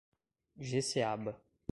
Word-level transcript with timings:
Jeceaba 0.69 1.37